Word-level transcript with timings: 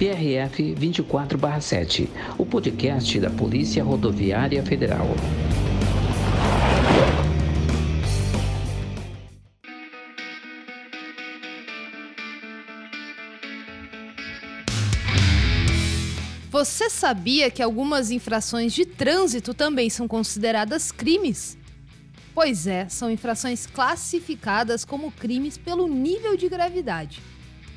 PRF 0.00 0.74
24/7, 0.74 2.08
o 2.38 2.46
podcast 2.46 3.20
da 3.20 3.28
Polícia 3.28 3.84
Rodoviária 3.84 4.62
Federal. 4.62 5.06
Você 16.50 16.88
sabia 16.88 17.50
que 17.50 17.62
algumas 17.62 18.10
infrações 18.10 18.72
de 18.72 18.86
trânsito 18.86 19.52
também 19.52 19.90
são 19.90 20.08
consideradas 20.08 20.90
crimes? 20.90 21.58
Pois 22.34 22.66
é, 22.66 22.88
são 22.88 23.10
infrações 23.10 23.66
classificadas 23.66 24.82
como 24.82 25.12
crimes 25.12 25.58
pelo 25.58 25.86
nível 25.86 26.38
de 26.38 26.48
gravidade. 26.48 27.20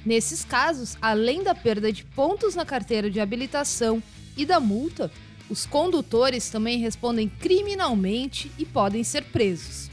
Nesses 0.05 0.43
casos, 0.43 0.97
além 1.01 1.43
da 1.43 1.55
perda 1.55 1.91
de 1.91 2.03
pontos 2.03 2.55
na 2.55 2.65
carteira 2.65 3.09
de 3.09 3.21
habilitação 3.21 4.03
e 4.35 4.45
da 4.45 4.59
multa, 4.59 5.09
os 5.49 5.65
condutores 5.65 6.49
também 6.49 6.79
respondem 6.79 7.29
criminalmente 7.29 8.51
e 8.57 8.65
podem 8.65 9.03
ser 9.03 9.23
presos. 9.25 9.89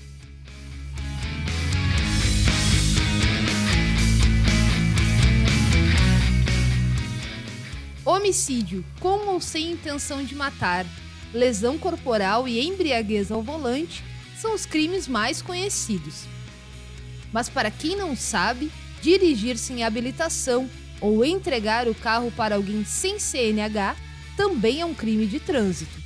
Homicídio 8.05 8.85
com 8.99 9.29
ou 9.29 9.41
sem 9.41 9.71
intenção 9.71 10.25
de 10.25 10.35
matar, 10.35 10.85
lesão 11.33 11.79
corporal 11.79 12.49
e 12.49 12.61
embriaguez 12.61 13.31
ao 13.31 13.43
volante 13.43 14.03
são 14.37 14.55
os 14.55 14.67
crimes 14.67 15.07
mais 15.07 15.41
conhecidos. 15.41 16.25
Mas 17.33 17.49
para 17.49 17.71
quem 17.71 17.95
não 17.95 18.17
sabe, 18.17 18.73
dirigir 19.03 19.57
sem 19.57 19.83
habilitação 19.85 20.69
ou 21.01 21.25
entregar 21.25 21.89
o 21.89 21.95
carro 21.95 22.31
para 22.31 22.57
alguém 22.57 22.85
sem 22.85 23.19
CNH 23.19 23.97
também 24.37 24.81
é 24.81 24.85
um 24.85 24.95
crime 24.95 25.27
de 25.27 25.41
trânsito. 25.41 26.01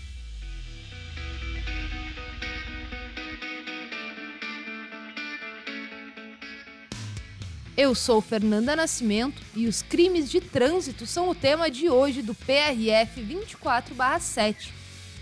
Eu 7.77 7.92
sou 7.92 8.20
Fernanda 8.20 8.77
Nascimento 8.77 9.42
e 9.56 9.66
os 9.66 9.82
crimes 9.82 10.30
de 10.30 10.41
trânsito 10.41 11.06
são 11.06 11.28
o 11.28 11.34
tema 11.34 11.69
de 11.69 11.91
hoje 11.91 12.22
do 12.22 12.32
PRF 12.32 13.20
24/7, 13.20 14.72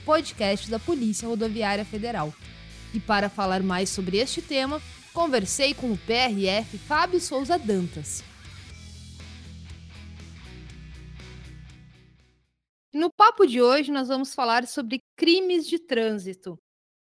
podcast 0.05 0.71
da 0.71 0.79
Polícia 0.79 1.27
Rodoviária 1.27 1.85
Federal. 1.85 2.33
E 2.93 3.01
para 3.01 3.31
falar 3.31 3.63
mais 3.63 3.89
sobre 3.89 4.19
este 4.19 4.43
tema, 4.43 4.83
conversei 5.13 5.75
com 5.75 5.93
o 5.93 5.99
PRF 5.99 6.79
Fábio 6.79 7.21
Souza 7.21 7.59
Dantas. 7.59 8.25
No 12.93 13.11
papo 13.11 13.47
de 13.47 13.61
hoje, 13.61 13.91
nós 13.91 14.09
vamos 14.09 14.35
falar 14.35 14.67
sobre 14.67 15.01
crimes 15.17 15.67
de 15.67 15.79
trânsito. 15.79 16.59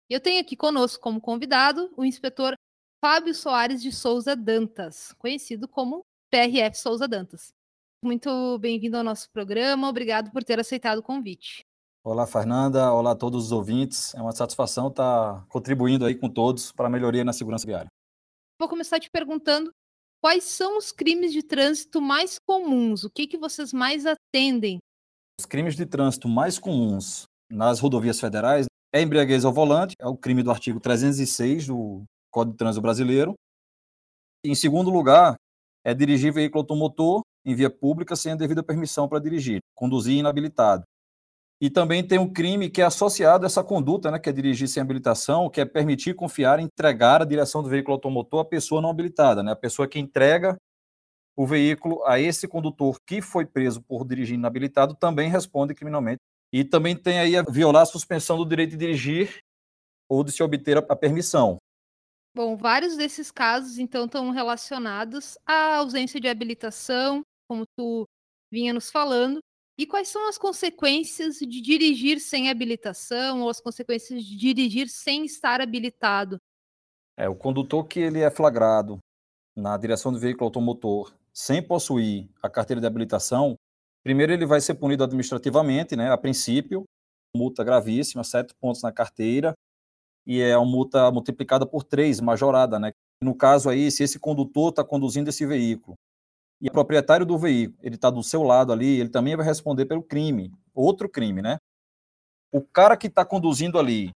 Eu 0.09 0.21
tenho 0.21 0.41
aqui 0.41 0.57
conosco 0.57 1.03
como 1.03 1.21
convidado 1.21 1.93
o 1.97 2.05
inspetor 2.05 2.55
Fábio 3.01 3.35
Soares 3.35 3.83
de 3.83 3.93
Souza 3.93 4.37
Dantas, 4.37 5.13
conhecido 5.19 5.67
como 5.67 6.05
PRF 6.31 6.79
Souza 6.79 7.09
Dantas. 7.09 7.53
Muito 8.05 8.59
bem-vindo 8.59 8.97
ao 8.97 9.05
nosso 9.05 9.31
programa, 9.31 9.89
obrigado 9.89 10.31
por 10.31 10.43
ter 10.43 10.59
aceitado 10.59 10.99
o 10.99 11.03
convite. 11.03 11.65
Olá, 12.03 12.27
Fernanda. 12.27 12.93
Olá 12.93 13.11
a 13.11 13.17
todos 13.17 13.47
os 13.47 13.53
ouvintes. 13.53 14.15
É 14.15 14.23
uma 14.23 14.33
satisfação 14.33 14.89
estar 14.89 15.45
contribuindo 15.49 16.07
aí 16.07 16.15
com 16.15 16.31
todos 16.31 16.73
para 16.73 16.87
a 16.87 16.91
melhoria 16.91 17.25
na 17.25 17.33
segurança 17.33 17.67
viária. 17.67 17.91
Vou 18.61 18.69
começar 18.69 19.01
te 19.01 19.09
perguntando 19.11 19.73
quais 20.21 20.45
são 20.45 20.77
os 20.77 20.93
crimes 20.93 21.33
de 21.33 21.43
trânsito 21.43 21.99
mais 21.99 22.39
comuns? 22.39 23.05
O 23.05 23.11
que, 23.11 23.27
que 23.27 23.39
vocês 23.39 23.73
mais 23.73 24.05
atendem? 24.05 24.77
Os 25.41 25.47
crimes 25.47 25.75
de 25.75 25.87
trânsito 25.87 26.29
mais 26.29 26.59
comuns 26.59 27.25
nas 27.51 27.81
rodovias 27.81 28.21
federais 28.21 28.67
é 28.95 29.01
embriaguez 29.01 29.47
ao 29.47 29.53
volante, 29.53 29.95
é 29.99 30.07
o 30.07 30.15
crime 30.15 30.43
do 30.43 30.51
artigo 30.51 30.79
306 30.79 31.69
do 31.69 32.05
Código 32.31 32.53
de 32.53 32.59
Trânsito 32.59 32.83
Brasileiro. 32.83 33.33
Em 34.45 34.55
segundo 34.55 34.91
lugar, 34.91 35.37
é 35.83 35.95
dirigir 35.95 36.31
veículo 36.31 36.61
automotor 36.61 37.23
em 37.47 37.55
via 37.55 37.71
pública 37.71 38.15
sem 38.15 38.33
a 38.33 38.37
devida 38.37 38.63
permissão 38.63 39.09
para 39.09 39.21
dirigir, 39.21 39.61
conduzir 39.75 40.19
inabilitado. 40.19 40.85
E 41.61 41.69
também 41.69 42.03
tem 42.03 42.19
um 42.19 42.33
crime 42.33 42.71
que 42.71 42.81
é 42.81 42.85
associado 42.85 43.45
a 43.45 43.47
essa 43.47 43.63
conduta, 43.63 44.11
né, 44.11 44.19
que 44.19 44.31
é 44.31 44.33
dirigir 44.33 44.67
sem 44.67 44.81
habilitação, 44.81 45.51
que 45.51 45.61
é 45.61 45.65
permitir 45.67 46.15
confiar 46.15 46.59
entregar 46.59 47.21
a 47.21 47.27
direção 47.27 47.63
do 47.63 47.69
veículo 47.69 47.95
automotor 47.95 48.41
à 48.41 48.45
pessoa 48.45 48.81
não 48.81 48.89
habilitada, 48.89 49.43
né, 49.43 49.53
a 49.53 49.57
pessoa 49.57 49.87
que 49.87 49.99
entrega 49.99 50.57
o 51.37 51.47
veículo 51.47 52.03
a 52.05 52.19
esse 52.19 52.49
condutor 52.49 52.99
que 53.07 53.21
foi 53.21 53.45
preso 53.45 53.83
por 53.83 54.07
dirigir 54.07 54.35
inabilitado 54.35 54.95
também 54.95 55.29
responde 55.31 55.75
criminalmente. 55.75 56.21
E 56.53 56.65
também 56.65 56.97
tem 56.97 57.19
aí 57.19 57.37
a 57.37 57.43
violar 57.43 57.83
a 57.83 57.87
suspensão 57.87 58.37
do 58.37 58.45
direito 58.45 58.71
de 58.71 58.77
dirigir 58.77 59.39
ou 60.09 60.25
de 60.25 60.33
se 60.33 60.43
obter 60.43 60.77
a 60.77 60.97
permissão. 60.97 61.59
Bom, 62.35 62.57
vários 62.57 62.97
desses 62.97 63.31
casos 63.31 63.79
então 63.79 64.07
estão 64.07 64.31
relacionados 64.31 65.39
à 65.47 65.77
ausência 65.77 66.21
de 66.21 66.29
habilitação, 66.29 67.23
como 67.49 67.65
tu 67.77 68.07
vinha 68.53 68.73
nos 68.73 68.91
falando, 68.91 69.41
e 69.81 69.87
quais 69.87 70.09
são 70.09 70.29
as 70.29 70.37
consequências 70.37 71.39
de 71.39 71.59
dirigir 71.59 72.21
sem 72.21 72.51
habilitação 72.51 73.41
ou 73.41 73.49
as 73.49 73.63
consequências 73.63 74.23
de 74.23 74.37
dirigir 74.37 74.91
sem 74.91 75.25
estar 75.25 75.63
habilitado? 75.63 76.37
É, 77.17 77.27
o 77.31 77.35
condutor 77.35 77.89
que 77.89 77.99
ele 77.99 78.21
é 78.21 78.31
flagrado 78.31 78.99
na 79.57 79.75
direção 79.79 80.13
do 80.13 80.19
veículo 80.19 80.45
automotor 80.45 81.15
sem 81.33 81.63
possuir 81.63 82.29
a 82.43 82.51
carteira 82.51 82.79
de 82.79 82.87
habilitação, 82.87 83.55
primeiro 84.05 84.35
ele 84.35 84.45
vai 84.45 84.61
ser 84.61 84.75
punido 84.75 85.03
administrativamente, 85.03 85.97
né, 85.97 86.11
a 86.13 86.19
princípio, 86.19 86.85
multa 87.35 87.65
gravíssima, 87.65 88.23
sete 88.23 88.53
pontos 88.61 88.83
na 88.83 88.93
carteira, 88.93 89.55
e 90.27 90.43
é 90.43 90.59
uma 90.59 90.71
multa 90.71 91.11
multiplicada 91.11 91.65
por 91.65 91.85
três, 91.85 92.21
majorada, 92.21 92.79
né? 92.79 92.93
No 93.23 93.35
caso 93.35 93.71
aí, 93.71 93.91
se 93.91 94.03
esse 94.03 94.19
condutor 94.19 94.69
está 94.69 94.85
conduzindo 94.85 95.31
esse 95.31 95.47
veículo 95.47 95.97
e 96.61 96.69
o 96.69 96.73
proprietário 96.73 97.25
do 97.25 97.39
veículo, 97.39 97.79
ele 97.83 97.95
está 97.95 98.11
do 98.11 98.23
seu 98.23 98.43
lado 98.43 98.73
ali, 98.73 99.01
ele 99.01 99.09
também 99.09 99.35
vai 99.35 99.47
responder 99.47 99.87
pelo 99.87 100.03
crime, 100.03 100.53
outro 100.75 101.09
crime, 101.09 101.41
né? 101.41 101.59
O 102.53 102.61
cara 102.61 102.97
que 102.97 103.07
está 103.07 103.25
conduzindo 103.25 103.79
ali 103.79 104.11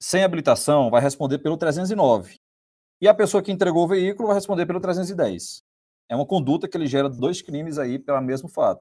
sem 0.00 0.24
habilitação 0.24 0.90
vai 0.90 1.00
responder 1.00 1.38
pelo 1.38 1.56
309. 1.56 2.36
E 3.00 3.06
a 3.06 3.14
pessoa 3.14 3.42
que 3.42 3.52
entregou 3.52 3.84
o 3.84 3.88
veículo 3.88 4.28
vai 4.28 4.36
responder 4.36 4.66
pelo 4.66 4.80
310. 4.80 5.62
É 6.08 6.16
uma 6.16 6.26
conduta 6.26 6.68
que 6.68 6.76
ele 6.76 6.86
gera 6.86 7.08
dois 7.08 7.40
crimes 7.40 7.78
aí 7.78 7.98
pelo 7.98 8.20
mesmo 8.20 8.48
fato. 8.48 8.80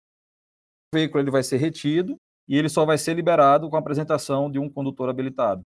O 0.93 0.97
veículo 0.97 1.21
ele 1.21 1.31
vai 1.31 1.43
ser 1.43 1.57
retido 1.57 2.17
e 2.47 2.57
ele 2.57 2.69
só 2.69 2.85
vai 2.85 2.97
ser 2.97 3.13
liberado 3.13 3.69
com 3.69 3.75
a 3.75 3.79
apresentação 3.79 4.49
de 4.49 4.59
um 4.59 4.69
condutor 4.69 5.09
habilitado. 5.09 5.61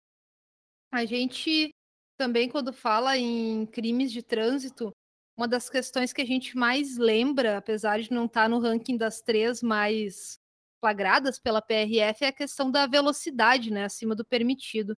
A 0.92 1.06
gente 1.06 1.72
também, 2.18 2.50
quando 2.50 2.72
fala 2.72 3.18
em 3.18 3.66
crimes 3.66 4.12
de 4.12 4.22
trânsito, 4.22 4.92
uma 5.36 5.48
das 5.48 5.70
questões 5.70 6.14
que 6.14 6.22
a 6.22 6.26
gente 6.26 6.56
mais 6.56 6.98
lembra, 6.98 7.58
apesar 7.58 8.00
de 8.00 8.12
não 8.12 8.26
estar 8.26 8.44
tá 8.44 8.50
no 8.50 8.60
ranking 8.60 8.98
das 8.98 9.22
três 9.22 9.62
mais 9.64 10.40
flagradas 10.80 11.40
pela 11.40 11.62
PRF, 11.62 12.26
é 12.26 12.28
a 12.28 12.34
questão 12.34 12.70
da 12.70 12.86
velocidade, 12.86 13.72
né, 13.72 13.86
acima 13.86 14.16
do 14.16 14.26
permitido. 14.26 14.96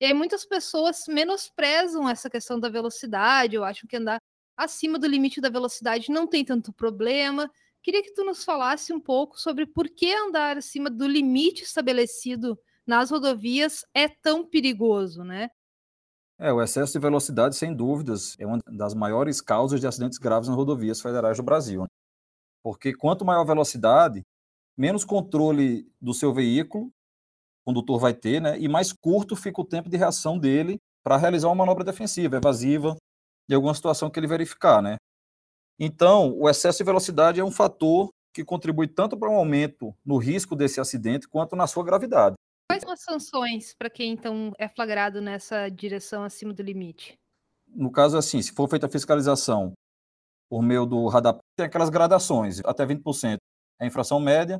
E 0.00 0.06
aí 0.06 0.14
muitas 0.14 0.44
pessoas 0.44 1.04
menosprezam 1.08 2.08
essa 2.08 2.30
questão 2.30 2.58
da 2.58 2.68
velocidade, 2.68 3.56
eu 3.56 3.64
acho 3.64 3.86
que 3.86 3.96
andar 3.96 4.20
acima 4.56 4.98
do 4.98 5.06
limite 5.06 5.40
da 5.40 5.48
velocidade 5.48 6.10
não 6.10 6.26
tem 6.26 6.44
tanto 6.44 6.72
problema. 6.72 7.50
Queria 7.82 8.02
que 8.02 8.12
tu 8.12 8.24
nos 8.24 8.44
falasse 8.44 8.92
um 8.92 9.00
pouco 9.00 9.40
sobre 9.40 9.66
por 9.66 9.88
que 9.88 10.12
andar 10.12 10.58
acima 10.58 10.90
do 10.90 11.06
limite 11.06 11.62
estabelecido 11.62 12.58
nas 12.86 13.10
rodovias 13.10 13.84
é 13.94 14.08
tão 14.08 14.44
perigoso, 14.44 15.22
né? 15.22 15.50
É, 16.40 16.52
o 16.52 16.62
excesso 16.62 16.92
de 16.92 16.98
velocidade, 17.00 17.56
sem 17.56 17.74
dúvidas, 17.74 18.36
é 18.38 18.46
uma 18.46 18.58
das 18.70 18.94
maiores 18.94 19.40
causas 19.40 19.80
de 19.80 19.86
acidentes 19.86 20.18
graves 20.18 20.48
nas 20.48 20.56
rodovias 20.56 21.00
federais 21.00 21.36
do 21.36 21.42
Brasil. 21.42 21.82
Né? 21.82 21.88
Porque 22.62 22.94
quanto 22.94 23.24
maior 23.24 23.42
a 23.42 23.44
velocidade, 23.44 24.22
menos 24.76 25.04
controle 25.04 25.90
do 26.00 26.14
seu 26.14 26.32
veículo 26.32 26.92
o 27.66 27.70
condutor 27.70 28.00
vai 28.00 28.14
ter, 28.14 28.40
né? 28.40 28.58
E 28.58 28.66
mais 28.66 28.94
curto 28.94 29.36
fica 29.36 29.60
o 29.60 29.64
tempo 29.64 29.90
de 29.90 29.96
reação 29.98 30.38
dele 30.38 30.78
para 31.04 31.18
realizar 31.18 31.48
uma 31.48 31.54
manobra 31.54 31.84
defensiva, 31.84 32.36
evasiva, 32.36 32.96
de 33.46 33.54
alguma 33.54 33.74
situação 33.74 34.10
que 34.10 34.18
ele 34.18 34.26
verificar, 34.26 34.82
né? 34.82 34.96
Então, 35.78 36.34
o 36.38 36.48
excesso 36.48 36.78
de 36.78 36.84
velocidade 36.84 37.40
é 37.40 37.44
um 37.44 37.50
fator 37.50 38.08
que 38.34 38.44
contribui 38.44 38.88
tanto 38.88 39.18
para 39.18 39.30
um 39.30 39.36
aumento 39.36 39.94
no 40.04 40.16
risco 40.16 40.56
desse 40.56 40.80
acidente 40.80 41.28
quanto 41.28 41.54
na 41.54 41.66
sua 41.66 41.84
gravidade. 41.84 42.36
Quais 42.84 43.00
são 43.00 43.16
as 43.16 43.20
sanções 43.20 43.74
para 43.74 43.90
quem 43.90 44.12
então 44.12 44.52
é 44.58 44.68
flagrado 44.68 45.20
nessa 45.20 45.68
direção 45.68 46.22
acima 46.22 46.52
do 46.52 46.62
limite? 46.62 47.18
No 47.66 47.90
caso, 47.90 48.16
assim, 48.16 48.40
se 48.40 48.52
for 48.52 48.68
feita 48.68 48.86
a 48.86 48.90
fiscalização 48.90 49.72
por 50.48 50.62
meio 50.62 50.86
do 50.86 51.06
radar, 51.08 51.38
tem 51.56 51.66
aquelas 51.66 51.90
gradações, 51.90 52.60
até 52.64 52.86
20% 52.86 53.36
é 53.80 53.86
infração 53.86 54.18
média, 54.18 54.58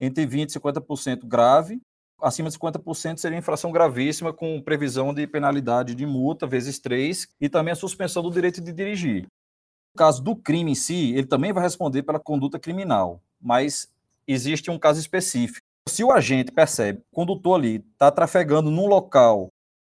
entre 0.00 0.26
20% 0.26 0.50
e 0.50 0.60
50% 0.60 1.26
grave, 1.26 1.80
acima 2.20 2.48
de 2.48 2.58
50% 2.58 3.18
seria 3.18 3.38
infração 3.38 3.72
gravíssima, 3.72 4.32
com 4.32 4.60
previsão 4.60 5.14
de 5.14 5.26
penalidade 5.26 5.94
de 5.94 6.06
multa, 6.06 6.46
vezes 6.46 6.78
3, 6.78 7.28
e 7.40 7.48
também 7.48 7.72
a 7.72 7.76
suspensão 7.76 8.22
do 8.22 8.30
direito 8.30 8.60
de 8.60 8.72
dirigir. 8.72 9.26
No 9.94 9.98
caso 9.98 10.22
do 10.22 10.36
crime 10.36 10.72
em 10.72 10.74
si, 10.74 11.12
ele 11.14 11.26
também 11.26 11.52
vai 11.52 11.62
responder 11.62 12.02
pela 12.02 12.20
conduta 12.20 12.58
criminal. 12.58 13.20
mas 13.40 13.92
existe 14.26 14.70
um 14.70 14.78
caso 14.78 15.00
específico. 15.00 15.66
Se 15.88 16.04
o 16.04 16.12
agente 16.12 16.52
percebe 16.52 17.00
que 17.00 17.06
o 17.12 17.14
condutor 17.14 17.58
ali 17.58 17.84
está 17.92 18.10
trafegando 18.10 18.70
num 18.70 18.86
local 18.86 19.48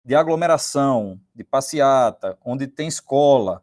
de 0.05 0.15
aglomeração, 0.15 1.21
de 1.35 1.43
passeata, 1.43 2.39
onde 2.45 2.67
tem 2.67 2.89
escola, 2.89 3.63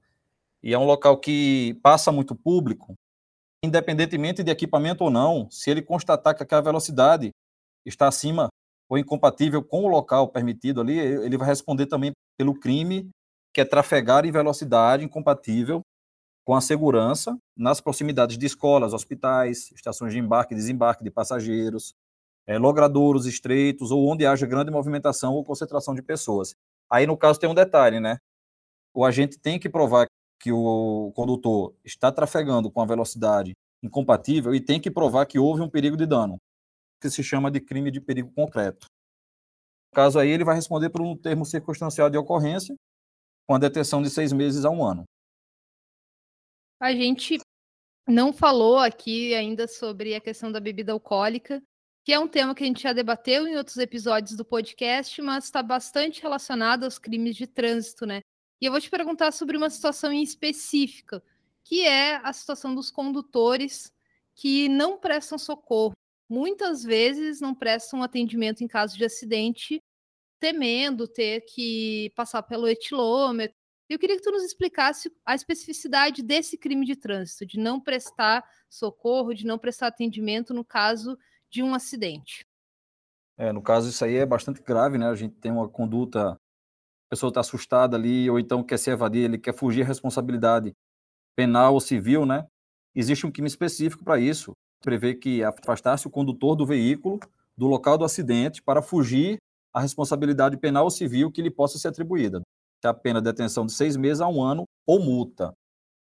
e 0.62 0.74
é 0.74 0.78
um 0.78 0.86
local 0.86 1.18
que 1.18 1.80
passa 1.84 2.12
muito 2.12 2.36
público, 2.36 2.96
independentemente 3.64 4.44
de 4.44 4.52
equipamento 4.52 5.04
ou 5.04 5.10
não, 5.10 5.50
se 5.50 5.70
ele 5.70 5.82
constatar 5.82 6.36
que 6.36 6.44
aquela 6.44 6.62
velocidade 6.62 7.32
está 7.86 8.08
acima 8.08 8.50
ou 8.90 8.98
incompatível 8.98 9.64
com 9.64 9.84
o 9.84 9.88
local 9.88 10.28
permitido 10.28 10.82
ali, 10.82 10.98
ele 10.98 11.38
vai 11.38 11.48
responder 11.48 11.86
também 11.86 12.12
pelo 12.38 12.60
crime 12.60 13.10
que 13.54 13.62
é 13.62 13.66
trafegar 13.66 14.26
em 14.26 14.32
velocidade 14.32 15.04
incompatível 15.04 15.82
com 16.44 16.56
a 16.56 16.62
segurança 16.62 17.38
nas 17.56 17.80
proximidades 17.80 18.38
de 18.38 18.46
escolas, 18.46 18.94
hospitais, 18.94 19.72
estações 19.72 20.14
de 20.14 20.20
embarque 20.20 20.54
e 20.54 20.58
desembarque 20.58 21.04
de 21.04 21.10
passageiros, 21.10 21.94
é, 22.48 22.58
logradouros 22.58 23.26
estreitos 23.26 23.92
ou 23.92 24.08
onde 24.08 24.26
haja 24.26 24.46
grande 24.46 24.72
movimentação 24.72 25.34
ou 25.34 25.44
concentração 25.44 25.96
de 25.96 26.02
pessoas. 26.02 26.56
Aí, 26.90 27.08
no 27.08 27.18
caso, 27.18 27.40
tem 27.40 27.50
um 27.50 27.56
detalhe, 27.56 28.00
né? 28.00 28.18
O 28.94 29.04
agente 29.04 29.40
tem 29.40 29.60
que 29.60 29.70
provar 29.70 30.08
que 30.40 30.52
o 30.52 31.12
condutor 31.16 31.76
está 31.84 32.12
trafegando 32.12 32.72
com 32.72 32.82
a 32.82 32.86
velocidade 32.86 33.54
incompatível 33.82 34.54
e 34.54 34.62
tem 34.62 34.80
que 34.80 34.92
provar 34.92 35.26
que 35.26 35.40
houve 35.40 35.62
um 35.62 35.70
perigo 35.70 35.98
de 35.98 36.06
dano, 36.06 36.38
que 37.02 37.10
se 37.10 37.24
chama 37.24 37.52
de 37.52 37.60
crime 37.60 37.92
de 37.92 38.00
perigo 38.00 38.32
concreto. 38.34 38.88
No 39.92 39.96
caso 39.96 40.20
aí, 40.20 40.30
ele 40.30 40.44
vai 40.44 40.56
responder 40.56 40.90
por 40.90 41.02
um 41.02 41.16
termo 41.18 41.46
circunstancial 41.46 42.10
de 42.10 42.18
ocorrência, 42.18 42.76
com 43.48 43.56
a 43.56 43.60
detenção 43.60 44.02
de 44.02 44.10
seis 44.10 44.34
meses 44.34 44.66
a 44.66 44.70
um 44.70 44.84
ano. 44.84 45.04
A 46.80 46.92
gente 46.92 47.38
não 48.08 48.34
falou 48.34 48.78
aqui 48.78 49.34
ainda 49.34 49.68
sobre 49.68 50.14
a 50.16 50.22
questão 50.22 50.52
da 50.52 50.60
bebida 50.60 50.92
alcoólica, 50.92 51.62
que 52.06 52.14
é 52.14 52.20
um 52.20 52.28
tema 52.28 52.54
que 52.54 52.64
a 52.64 52.68
gente 52.68 52.84
já 52.84 52.94
debateu 52.94 53.48
em 53.48 53.58
outros 53.58 53.78
episódios 53.78 54.38
do 54.38 54.46
podcast, 54.46 55.20
mas 55.24 55.46
está 55.46 55.64
bastante 55.64 56.22
relacionado 56.22 56.84
aos 56.84 57.00
crimes 57.00 57.36
de 57.36 57.48
trânsito, 57.48 58.06
né? 58.06 58.22
E 58.62 58.66
eu 58.68 58.72
vou 58.72 58.80
te 58.80 58.92
perguntar 58.92 59.32
sobre 59.32 59.58
uma 59.58 59.72
situação 59.72 60.12
em 60.12 60.22
específica, 60.22 61.24
que 61.64 61.82
é 61.82 62.18
a 62.18 62.32
situação 62.32 62.76
dos 62.76 62.92
condutores 62.92 63.92
que 64.36 64.70
não 64.70 65.00
prestam 65.00 65.40
socorro. 65.40 65.94
Muitas 66.30 66.84
vezes 66.84 67.42
não 67.42 67.56
prestam 67.56 68.04
atendimento 68.04 68.64
em 68.64 68.68
caso 68.68 68.96
de 68.96 69.04
acidente, 69.04 69.82
temendo 70.40 71.08
ter 71.08 71.42
que 71.42 72.12
passar 72.16 72.44
pelo 72.44 72.68
etilômetro, 72.68 73.58
eu 73.88 74.00
queria 74.00 74.16
que 74.16 74.24
tu 74.24 74.32
nos 74.32 74.44
explicasse 74.44 75.12
a 75.26 75.36
especificidade 75.36 76.24
desse 76.24 76.58
crime 76.58 76.86
de 76.86 76.96
trânsito, 76.96 77.46
de 77.46 77.60
não 77.60 77.80
prestar 77.80 78.44
socorro, 78.70 79.34
de 79.34 79.46
não 79.46 79.60
prestar 79.60 79.88
atendimento 79.88 80.54
no 80.54 80.66
caso 80.66 81.18
de 81.56 81.64
um 81.64 81.74
acidente. 81.74 82.46
É, 83.38 83.52
no 83.54 83.62
caso, 83.62 83.90
isso 83.90 84.04
aí 84.04 84.18
é 84.18 84.26
bastante 84.26 84.62
grave, 84.62 84.98
né? 84.98 85.08
A 85.08 85.16
gente 85.16 85.36
tem 85.36 85.52
uma 85.52 85.70
conduta, 85.70 86.32
a 86.32 86.38
pessoa 87.10 87.30
está 87.30 87.40
assustada 87.40 87.96
ali, 87.96 88.30
ou 88.30 88.38
então 88.38 88.62
quer 88.62 88.78
se 88.78 88.90
evadir, 88.90 89.24
ele 89.24 89.38
quer 89.38 89.54
fugir 89.54 89.84
à 89.84 89.86
responsabilidade 89.86 90.74
penal 91.36 91.74
ou 91.74 91.80
civil, 91.80 92.26
né? 92.26 92.46
Existe 92.94 93.26
um 93.26 93.32
crime 93.32 93.48
específico 93.48 94.04
para 94.04 94.20
isso. 94.20 94.52
Prevê 94.82 95.16
que 95.16 95.44
afastasse 95.44 96.06
o 96.06 96.10
condutor 96.10 96.56
do 96.56 96.66
veículo 96.66 97.20
do 97.58 97.68
local 97.68 97.98
do 97.98 98.04
acidente 98.04 98.62
para 98.62 98.82
fugir 98.82 99.38
à 99.74 99.80
responsabilidade 99.80 100.58
penal 100.58 100.84
ou 100.84 100.92
civil 100.92 101.32
que 101.32 101.42
lhe 101.42 101.50
possa 101.50 101.80
ser 101.80 101.88
atribuída 101.88 102.42
a 102.84 102.94
pena 102.94 103.20
de 103.20 103.26
detenção 103.26 103.66
de 103.66 103.74
seis 103.74 103.98
meses 103.98 104.22
a 104.22 104.28
um 104.28 104.44
ano 104.44 104.66
ou 104.86 105.00
multa. 105.00 105.52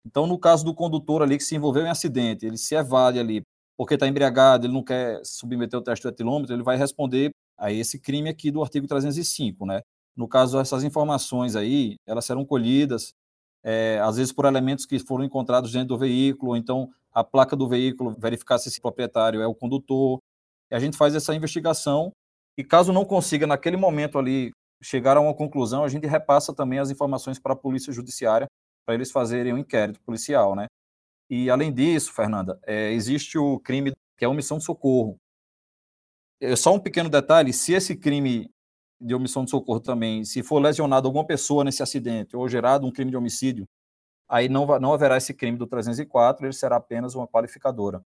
Então, 0.07 0.27
no 0.27 0.39
caso 0.39 0.65
do 0.65 0.75
condutor 0.75 1.21
ali 1.21 1.37
que 1.37 1.45
se 1.45 1.55
envolveu 1.55 1.85
em 1.85 1.91
acidente, 1.91 2.47
ele 2.47 2.57
se 2.57 2.75
evade 2.75 3.19
ali 3.19 3.43
porque 3.81 3.95
está 3.95 4.07
embriagado, 4.07 4.67
ele 4.67 4.75
não 4.75 4.85
quer 4.85 5.25
submeter 5.25 5.79
o 5.79 5.83
teste 5.83 6.03
do 6.03 6.11
etilômetro, 6.11 6.55
ele 6.55 6.63
vai 6.63 6.77
responder 6.77 7.31
a 7.57 7.73
esse 7.73 7.99
crime 7.99 8.29
aqui 8.29 8.51
do 8.51 8.63
artigo 8.63 8.87
305, 8.87 9.65
né? 9.65 9.81
No 10.15 10.29
caso, 10.29 10.59
essas 10.59 10.85
informações 10.85 11.57
aí, 11.57 11.97
elas 12.07 12.27
serão 12.27 12.45
colhidas, 12.45 13.15
é, 13.65 13.99
às 14.03 14.19
vezes 14.19 14.35
por 14.35 14.45
elementos 14.45 14.85
que 14.85 14.99
foram 14.99 15.25
encontrados 15.25 15.73
dentro 15.73 15.89
do 15.89 15.99
veículo, 15.99 16.51
ou 16.51 16.57
então 16.59 16.91
a 17.11 17.25
placa 17.25 17.57
do 17.57 17.67
veículo, 17.67 18.15
verificar 18.19 18.59
se 18.59 18.69
esse 18.69 18.83
proprietário 18.83 19.41
é 19.41 19.47
o 19.47 19.55
condutor. 19.55 20.19
E 20.71 20.75
a 20.75 20.79
gente 20.79 20.99
faz 20.99 21.15
essa 21.15 21.35
investigação 21.35 22.13
e 22.59 22.63
caso 22.63 22.93
não 22.93 23.07
consiga 23.07 23.47
naquele 23.47 23.79
momento 23.79 24.19
ali 24.19 24.51
chegar 24.83 25.17
a 25.17 25.23
uma 25.23 25.33
conclusão, 25.33 25.85
a 25.85 25.89
gente 25.89 26.07
repassa 26.07 26.53
também 26.53 26.81
as 26.81 26.91
informações 26.91 27.39
para 27.39 27.55
a 27.55 27.57
Polícia 27.57 27.95
Judiciária, 27.95 28.47
para 28.85 28.95
eles 28.95 29.11
fazerem 29.11 29.55
um 29.55 29.59
inquérito 29.59 30.03
policial, 30.03 30.55
né? 30.55 30.67
E, 31.31 31.49
além 31.49 31.73
disso, 31.73 32.13
Fernanda, 32.13 32.59
é, 32.67 32.91
existe 32.91 33.39
o 33.39 33.61
crime 33.61 33.93
que 34.19 34.25
é 34.25 34.29
omissão 34.29 34.59
de 34.59 34.65
socorro. 34.65 35.17
É 36.41 36.57
só 36.57 36.75
um 36.75 36.81
pequeno 36.81 37.09
detalhe, 37.09 37.53
se 37.53 37.73
esse 37.73 37.95
crime 37.95 38.51
de 39.01 39.15
omissão 39.15 39.45
de 39.45 39.51
socorro 39.51 39.79
também, 39.79 40.25
se 40.25 40.43
for 40.43 40.59
lesionado 40.59 41.07
alguma 41.07 41.25
pessoa 41.25 41.63
nesse 41.63 41.83
acidente 41.83 42.37
ou 42.37 42.49
gerado 42.49 42.85
um 42.87 42.91
crime 42.91 43.13
de 43.13 43.17
homicídio, 43.17 43.69
aí 44.29 44.49
não, 44.49 44.67
não 44.81 44.93
haverá 44.93 45.17
esse 45.17 45.33
crime 45.33 45.57
do 45.57 45.67
304, 45.67 46.45
ele 46.45 46.53
será 46.53 46.77
apenas 46.77 47.15
uma 47.15 47.29
qualificadora. 47.29 48.05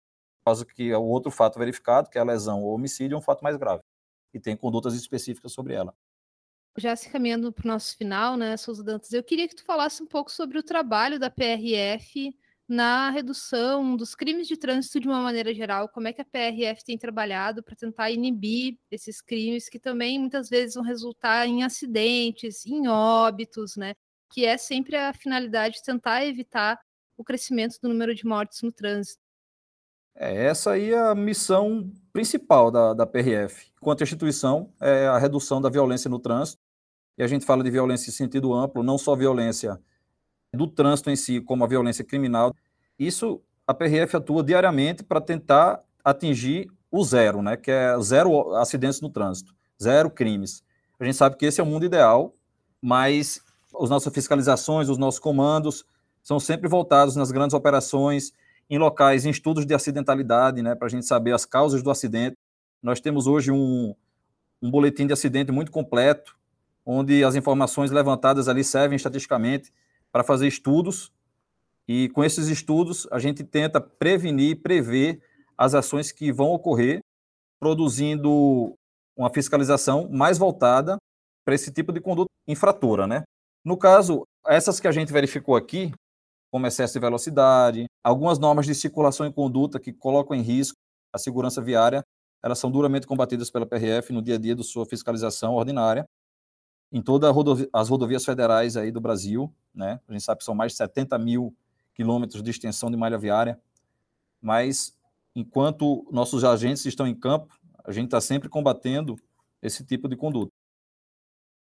Caso 0.44 0.66
que 0.66 0.92
o 0.94 1.02
outro 1.02 1.30
fato 1.30 1.58
verificado, 1.58 2.10
que 2.10 2.18
é 2.18 2.20
a 2.20 2.24
lesão 2.24 2.62
ou 2.62 2.74
homicídio, 2.74 3.16
é 3.16 3.18
um 3.18 3.22
fato 3.22 3.42
mais 3.42 3.56
grave 3.56 3.82
e 4.34 4.38
tem 4.38 4.56
condutas 4.56 4.94
específicas 4.94 5.52
sobre 5.52 5.74
ela 5.74 5.94
já 6.78 6.94
se 6.94 7.08
caminhando 7.08 7.50
para 7.50 7.64
o 7.64 7.68
nosso 7.68 7.96
final, 7.96 8.36
né, 8.36 8.56
Souza 8.56 8.84
Dantas, 8.84 9.12
eu 9.12 9.22
queria 9.22 9.48
que 9.48 9.56
tu 9.56 9.64
falasse 9.64 10.02
um 10.02 10.06
pouco 10.06 10.30
sobre 10.30 10.58
o 10.58 10.62
trabalho 10.62 11.18
da 11.18 11.30
PRF 11.30 12.36
na 12.68 13.10
redução 13.10 13.96
dos 13.96 14.14
crimes 14.14 14.48
de 14.48 14.56
trânsito 14.56 14.98
de 14.98 15.06
uma 15.06 15.20
maneira 15.20 15.54
geral, 15.54 15.88
como 15.88 16.08
é 16.08 16.12
que 16.12 16.20
a 16.20 16.24
PRF 16.24 16.84
tem 16.84 16.98
trabalhado 16.98 17.62
para 17.62 17.76
tentar 17.76 18.10
inibir 18.10 18.76
esses 18.90 19.20
crimes 19.20 19.68
que 19.68 19.78
também 19.78 20.18
muitas 20.18 20.48
vezes 20.48 20.74
vão 20.74 20.82
resultar 20.82 21.46
em 21.46 21.62
acidentes, 21.62 22.66
em 22.66 22.88
óbitos, 22.88 23.76
né? 23.76 23.94
Que 24.32 24.44
é 24.44 24.58
sempre 24.58 24.96
a 24.96 25.12
finalidade 25.12 25.76
de 25.76 25.82
tentar 25.82 26.24
evitar 26.26 26.80
o 27.16 27.22
crescimento 27.22 27.78
do 27.80 27.88
número 27.88 28.14
de 28.14 28.26
mortes 28.26 28.62
no 28.62 28.72
trânsito. 28.72 29.20
É, 30.14 30.46
essa 30.46 30.72
aí 30.72 30.92
é 30.92 30.98
a 30.98 31.14
missão 31.14 31.92
principal 32.12 32.70
da, 32.70 32.94
da 32.94 33.06
PRF, 33.06 33.70
enquanto 33.76 34.02
instituição, 34.02 34.72
é 34.80 35.06
a 35.06 35.18
redução 35.18 35.60
da 35.60 35.68
violência 35.68 36.08
no 36.08 36.18
trânsito 36.18 36.60
e 37.18 37.22
a 37.22 37.26
gente 37.26 37.44
fala 37.44 37.62
de 37.62 37.70
violência 37.70 38.10
em 38.10 38.12
sentido 38.12 38.52
amplo, 38.52 38.82
não 38.82 38.98
só 38.98 39.14
violência 39.14 39.78
do 40.56 40.66
trânsito 40.66 41.10
em 41.10 41.16
si, 41.16 41.40
como 41.40 41.64
a 41.64 41.66
violência 41.66 42.04
criminal. 42.04 42.54
Isso 42.98 43.40
a 43.66 43.74
PRF 43.74 44.16
atua 44.16 44.42
diariamente 44.42 45.02
para 45.02 45.20
tentar 45.20 45.82
atingir 46.04 46.68
o 46.90 47.04
zero, 47.04 47.42
né, 47.42 47.56
que 47.56 47.70
é 47.70 47.98
zero 48.00 48.54
acidentes 48.54 49.00
no 49.00 49.10
trânsito, 49.10 49.54
zero 49.82 50.08
crimes. 50.08 50.62
A 50.98 51.04
gente 51.04 51.16
sabe 51.16 51.36
que 51.36 51.44
esse 51.44 51.60
é 51.60 51.64
o 51.64 51.66
mundo 51.66 51.84
ideal, 51.84 52.34
mas 52.80 53.40
as 53.80 53.90
nossas 53.90 54.12
fiscalizações, 54.12 54.88
os 54.88 54.98
nossos 54.98 55.20
comandos 55.20 55.84
são 56.22 56.40
sempre 56.40 56.68
voltados 56.68 57.16
nas 57.16 57.30
grandes 57.30 57.54
operações, 57.54 58.32
em 58.68 58.78
locais, 58.78 59.24
em 59.24 59.30
estudos 59.30 59.66
de 59.66 59.74
acidentalidade, 59.74 60.62
né, 60.62 60.74
para 60.74 60.86
a 60.86 60.90
gente 60.90 61.06
saber 61.06 61.32
as 61.32 61.44
causas 61.44 61.82
do 61.82 61.90
acidente. 61.90 62.36
Nós 62.82 63.00
temos 63.00 63.26
hoje 63.26 63.50
um, 63.50 63.94
um 64.62 64.70
boletim 64.70 65.06
de 65.06 65.12
acidente 65.12 65.52
muito 65.52 65.70
completo, 65.70 66.36
onde 66.84 67.24
as 67.24 67.34
informações 67.34 67.90
levantadas 67.90 68.48
ali 68.48 68.62
servem 68.62 68.96
estatisticamente 68.96 69.72
para 70.16 70.24
fazer 70.24 70.48
estudos, 70.48 71.12
e 71.86 72.08
com 72.08 72.24
esses 72.24 72.48
estudos 72.48 73.06
a 73.12 73.18
gente 73.18 73.44
tenta 73.44 73.82
prevenir, 73.82 74.62
prever 74.62 75.20
as 75.58 75.74
ações 75.74 76.10
que 76.10 76.32
vão 76.32 76.52
ocorrer, 76.52 77.00
produzindo 77.60 78.74
uma 79.14 79.28
fiscalização 79.28 80.08
mais 80.08 80.38
voltada 80.38 80.96
para 81.44 81.54
esse 81.54 81.70
tipo 81.70 81.92
de 81.92 82.00
conduta 82.00 82.30
infratora, 82.48 83.06
né? 83.06 83.24
No 83.62 83.76
caso, 83.76 84.24
essas 84.46 84.80
que 84.80 84.88
a 84.88 84.90
gente 84.90 85.12
verificou 85.12 85.54
aqui, 85.54 85.92
como 86.50 86.66
excesso 86.66 86.94
de 86.94 87.00
velocidade, 87.00 87.84
algumas 88.02 88.38
normas 88.38 88.64
de 88.64 88.74
circulação 88.74 89.26
e 89.26 89.32
conduta 89.32 89.78
que 89.78 89.92
colocam 89.92 90.34
em 90.34 90.40
risco 90.40 90.78
a 91.14 91.18
segurança 91.18 91.60
viária, 91.60 92.02
elas 92.42 92.58
são 92.58 92.70
duramente 92.70 93.06
combatidas 93.06 93.50
pela 93.50 93.66
PRF 93.66 94.14
no 94.14 94.22
dia 94.22 94.36
a 94.36 94.38
dia 94.38 94.56
da 94.56 94.62
sua 94.62 94.86
fiscalização 94.86 95.52
ordinária 95.52 96.06
em 96.92 97.02
todas 97.02 97.34
rodovi 97.34 97.68
as 97.72 97.88
rodovias 97.88 98.24
federais 98.24 98.76
aí 98.76 98.90
do 98.90 99.00
Brasil, 99.00 99.52
né? 99.74 100.00
A 100.08 100.12
gente 100.12 100.24
sabe 100.24 100.38
que 100.38 100.44
são 100.44 100.54
mais 100.54 100.72
de 100.72 100.78
70 100.78 101.18
mil 101.18 101.54
quilômetros 101.94 102.42
de 102.42 102.50
extensão 102.50 102.90
de 102.90 102.96
malha 102.96 103.18
viária, 103.18 103.60
mas 104.40 104.96
enquanto 105.34 106.06
nossos 106.10 106.44
agentes 106.44 106.84
estão 106.86 107.06
em 107.06 107.14
campo, 107.14 107.58
a 107.84 107.92
gente 107.92 108.06
está 108.06 108.20
sempre 108.20 108.48
combatendo 108.48 109.16
esse 109.62 109.84
tipo 109.84 110.08
de 110.08 110.16
conduta. 110.16 110.52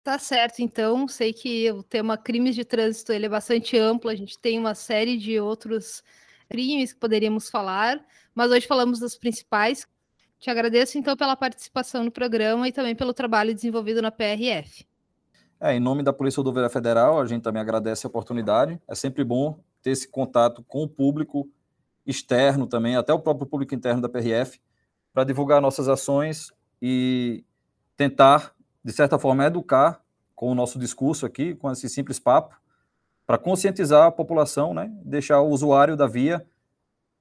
Tá 0.03 0.17
certo, 0.17 0.59
então, 0.59 1.07
sei 1.07 1.33
que 1.33 1.69
o 1.71 1.83
tema 1.83 2.17
crimes 2.17 2.55
de 2.55 2.63
trânsito 2.63 3.11
ele 3.11 3.25
é 3.25 3.29
bastante 3.29 3.77
amplo, 3.77 4.09
a 4.09 4.15
gente 4.15 4.39
tem 4.39 4.57
uma 4.57 4.73
série 4.73 5.17
de 5.17 5.39
outros 5.39 6.03
crimes 6.49 6.93
que 6.93 6.99
poderíamos 6.99 7.49
falar, 7.49 8.03
mas 8.33 8.49
hoje 8.49 8.65
falamos 8.65 8.99
dos 8.99 9.15
principais. 9.17 9.85
Te 10.39 10.49
agradeço, 10.49 10.97
então, 10.97 11.17
pela 11.17 11.35
participação 11.35 12.03
no 12.03 12.11
programa 12.11 12.67
e 12.67 12.71
também 12.71 12.95
pelo 12.95 13.13
trabalho 13.13 13.53
desenvolvido 13.53 14.01
na 14.01 14.09
PRF. 14.09 14.88
É, 15.61 15.75
em 15.75 15.79
nome 15.79 16.03
da 16.03 16.13
Polícia 16.13 16.39
Rodoviária 16.39 16.69
Federal, 16.69 17.19
a 17.19 17.25
gente 17.25 17.41
também 17.41 17.61
agradece 17.61 18.07
a 18.07 18.09
oportunidade. 18.09 18.79
É 18.87 18.95
sempre 18.95 19.25
bom 19.25 19.59
ter 19.81 19.91
esse 19.91 20.07
contato 20.07 20.63
com 20.63 20.83
o 20.83 20.87
público 20.87 21.49
externo 22.05 22.65
também, 22.65 22.95
até 22.95 23.11
o 23.11 23.19
próprio 23.19 23.45
público 23.45 23.75
interno 23.75 24.01
da 24.01 24.07
PRF, 24.07 24.59
para 25.13 25.25
divulgar 25.25 25.61
nossas 25.61 25.89
ações 25.89 26.53
e 26.81 27.43
tentar, 27.97 28.55
de 28.81 28.93
certa 28.93 29.19
forma, 29.19 29.45
educar 29.45 30.01
com 30.33 30.49
o 30.49 30.55
nosso 30.55 30.79
discurso 30.79 31.25
aqui, 31.25 31.53
com 31.53 31.69
esse 31.69 31.89
simples 31.89 32.19
papo, 32.19 32.55
para 33.25 33.37
conscientizar 33.37 34.07
a 34.07 34.11
população, 34.11 34.73
né, 34.73 34.89
deixar 35.03 35.41
o 35.41 35.49
usuário 35.49 35.97
da 35.97 36.07
via 36.07 36.45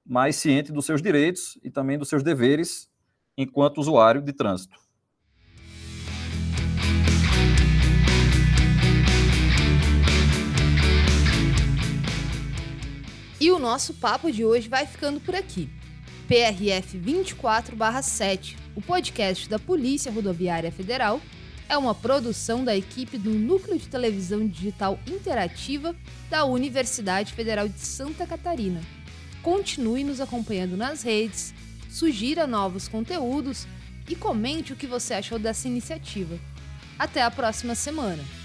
mais 0.05 0.37
ciente 0.37 0.71
dos 0.71 0.85
seus 0.85 1.01
direitos 1.01 1.59
e 1.61 1.69
também 1.69 1.97
dos 1.97 2.07
seus 2.07 2.23
deveres 2.23 2.89
enquanto 3.37 3.79
usuário 3.79 4.21
de 4.21 4.31
trânsito. 4.31 4.88
E 13.39 13.51
o 13.51 13.59
nosso 13.59 13.93
papo 13.93 14.29
de 14.31 14.43
hoje 14.43 14.67
vai 14.67 14.85
ficando 14.85 15.19
por 15.21 15.33
aqui. 15.33 15.69
PRF 16.27 16.97
24/7, 16.97 18.57
o 18.75 18.81
podcast 18.81 19.47
da 19.47 19.57
Polícia 19.57 20.11
Rodoviária 20.11 20.71
Federal 20.71 21.21
é 21.69 21.77
uma 21.77 21.95
produção 21.95 22.65
da 22.65 22.75
equipe 22.75 23.17
do 23.17 23.29
Núcleo 23.29 23.79
de 23.79 23.87
Televisão 23.87 24.45
Digital 24.45 24.99
Interativa 25.07 25.95
da 26.29 26.43
Universidade 26.43 27.31
Federal 27.31 27.69
de 27.69 27.79
Santa 27.79 28.27
Catarina. 28.27 28.81
Continue 29.41 30.03
nos 30.03 30.19
acompanhando 30.19 30.75
nas 30.75 31.01
redes, 31.01 31.53
sugira 31.89 32.45
novos 32.45 32.89
conteúdos 32.89 33.65
e 34.09 34.15
comente 34.15 34.73
o 34.73 34.75
que 34.75 34.85
você 34.85 35.13
achou 35.13 35.39
dessa 35.39 35.67
iniciativa. 35.67 36.37
Até 36.97 37.21
a 37.21 37.31
próxima 37.31 37.73
semana! 37.73 38.38